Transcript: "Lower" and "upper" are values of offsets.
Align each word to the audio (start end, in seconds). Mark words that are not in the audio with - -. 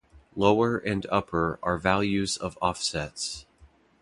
"Lower" 0.35 0.79
and 0.79 1.05
"upper" 1.11 1.59
are 1.61 1.77
values 1.77 2.35
of 2.35 2.57
offsets. 2.59 3.45